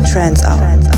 [0.00, 0.89] Uplifting trance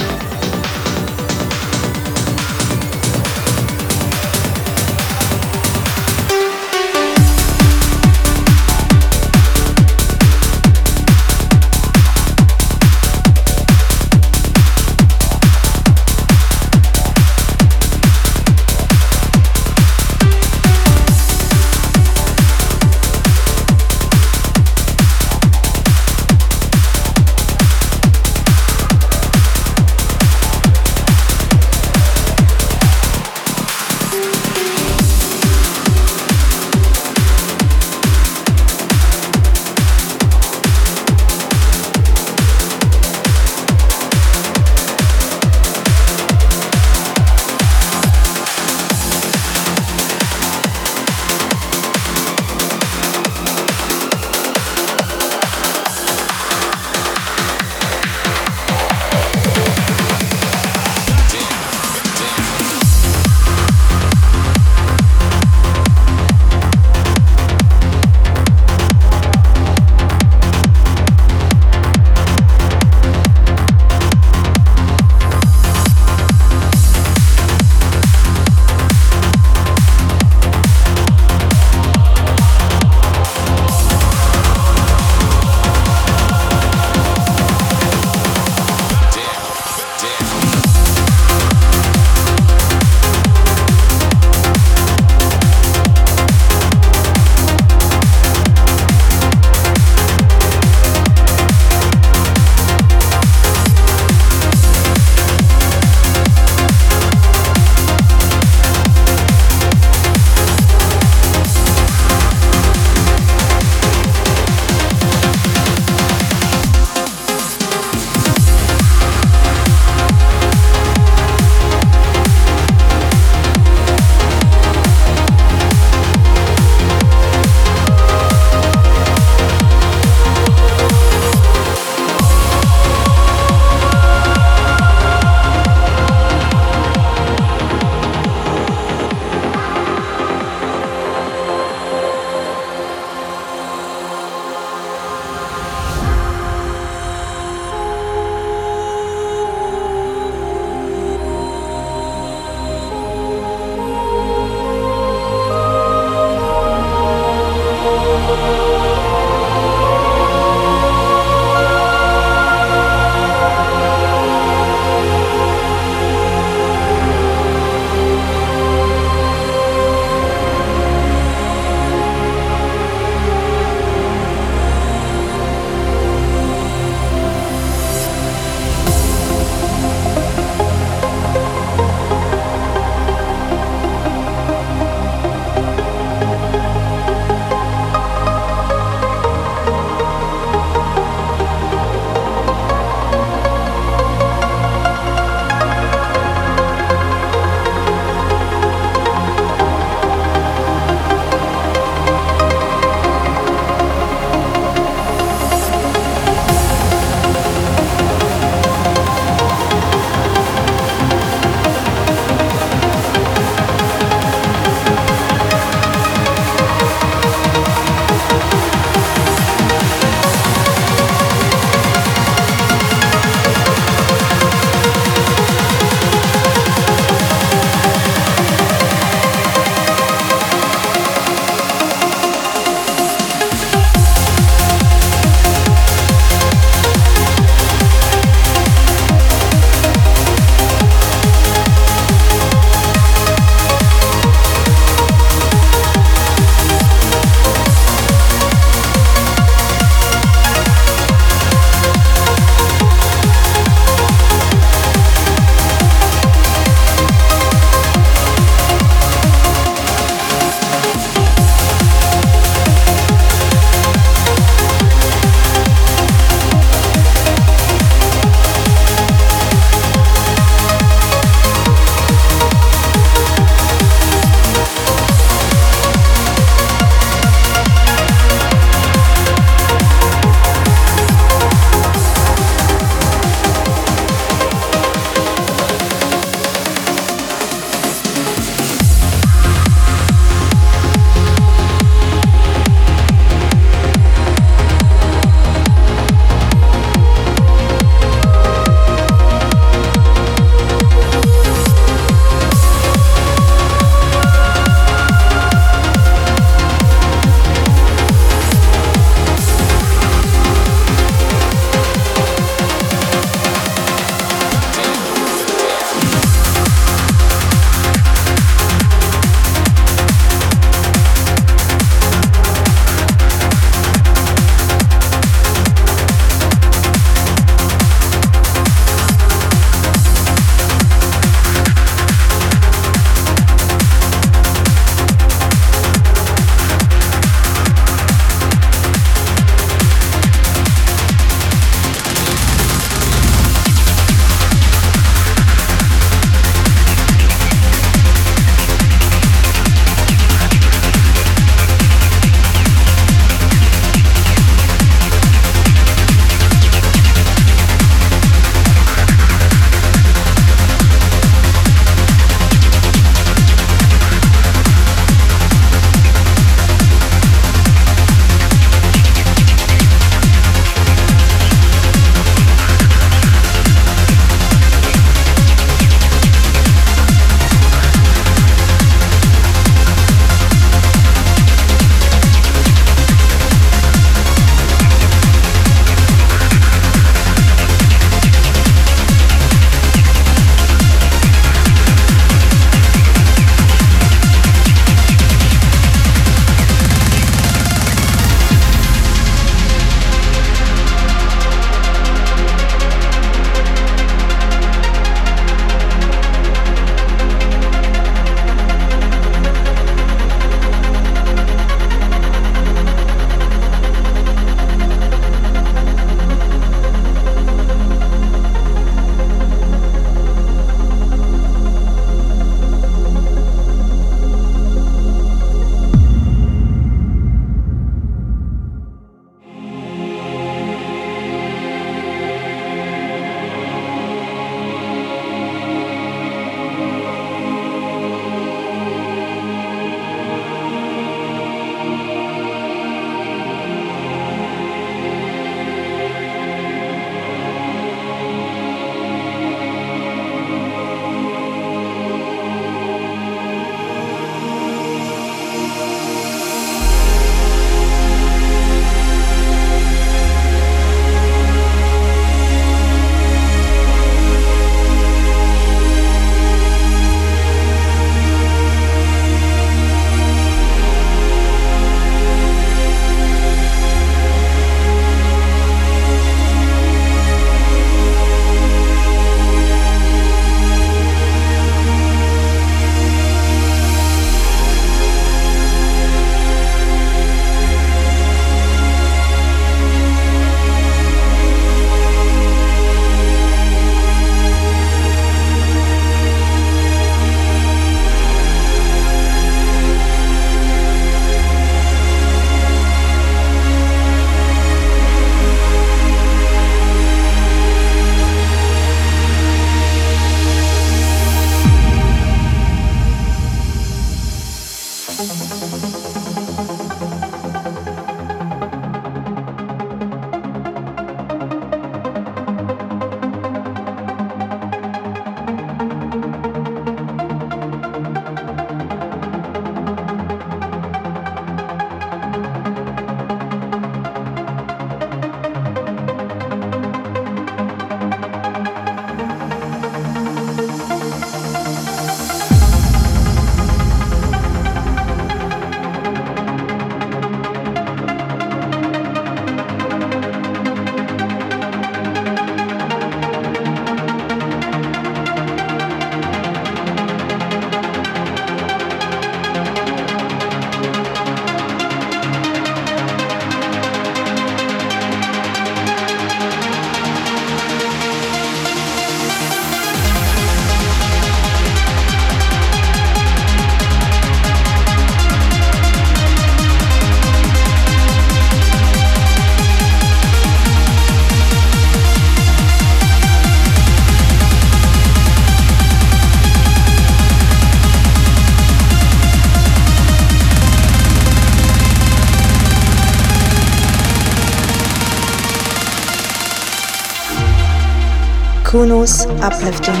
[599.42, 600.00] Uplifting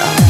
[0.00, 0.29] Hour.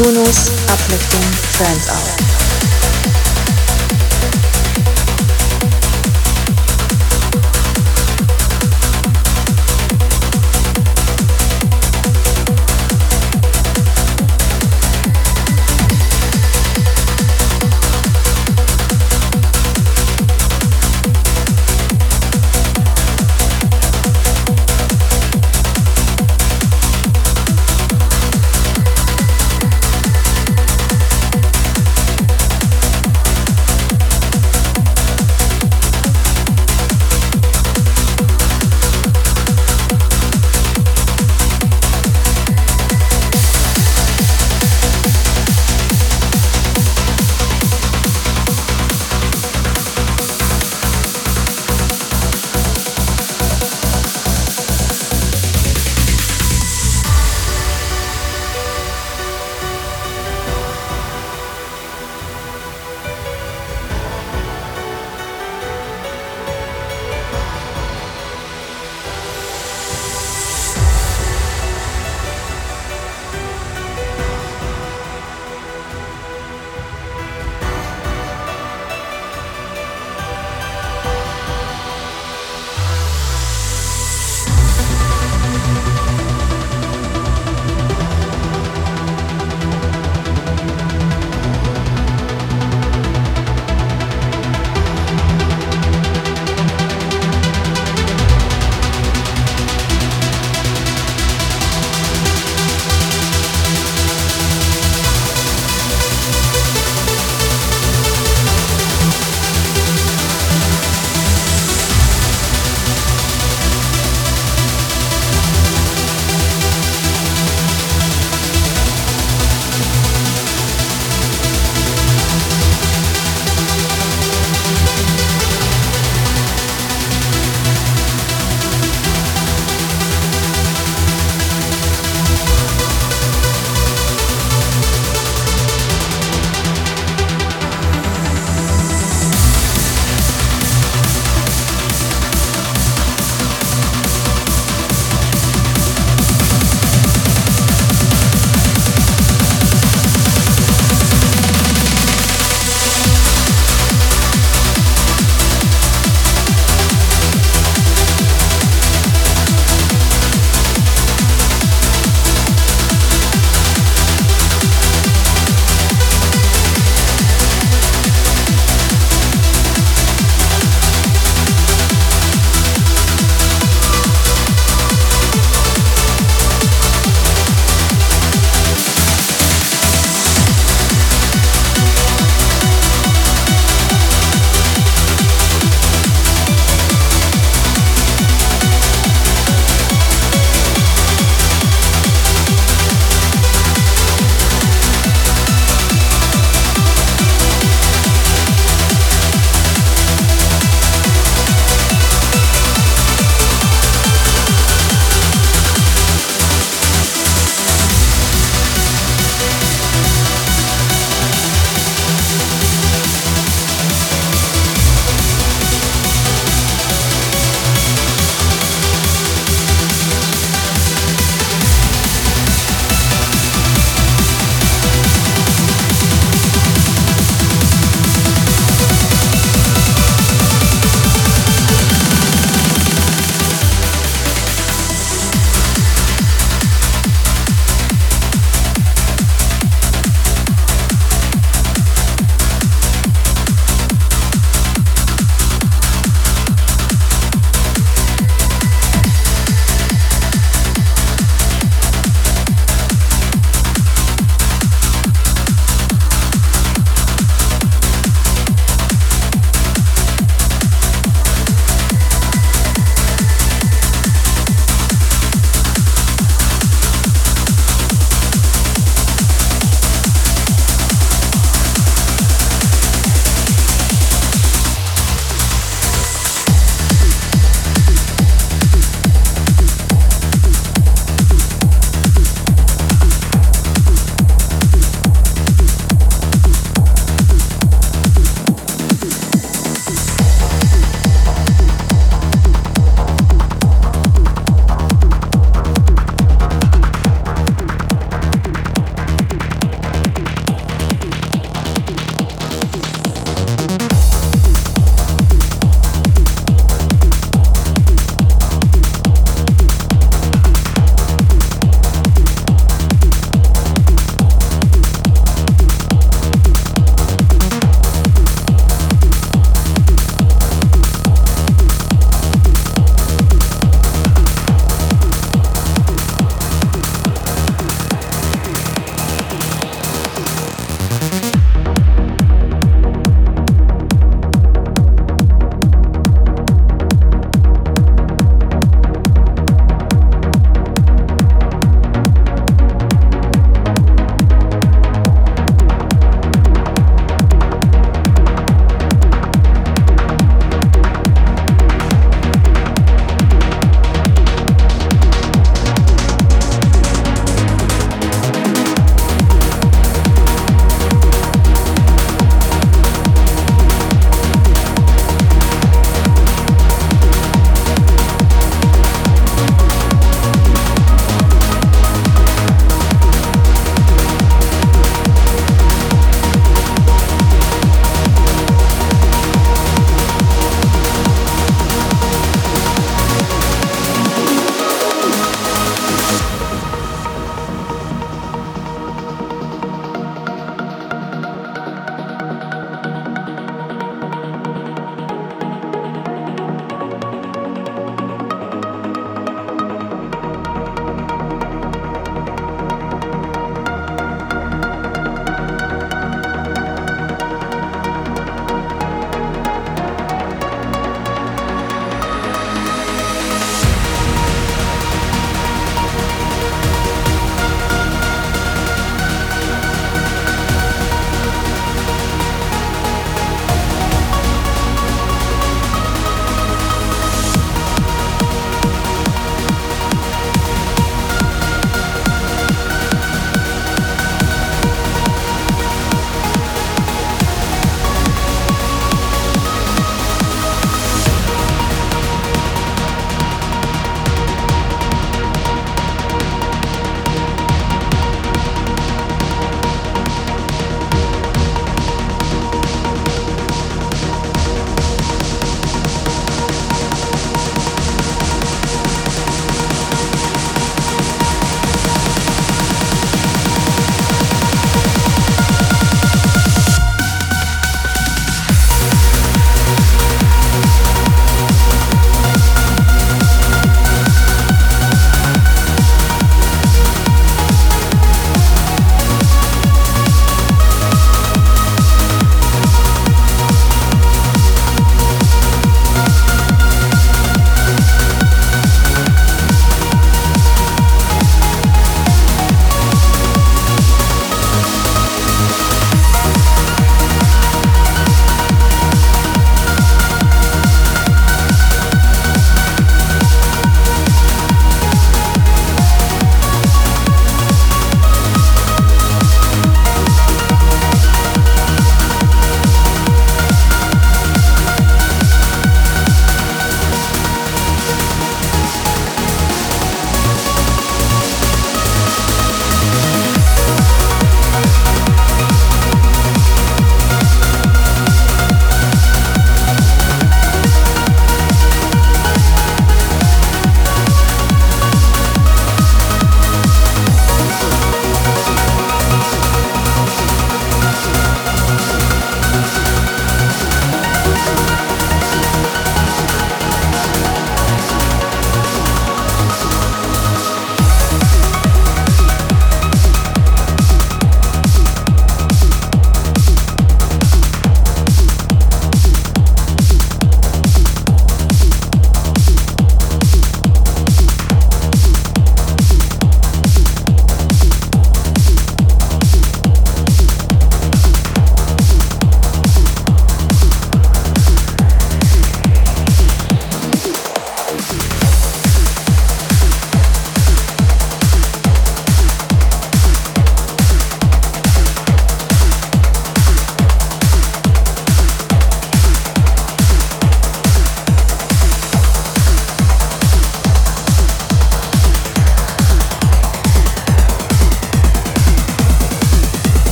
[0.00, 1.20] Kuno's uplifting
[1.52, 2.39] trance hour.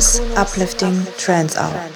[0.00, 1.90] Uplifting trance hour.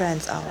[0.00, 0.49] Trance Hour.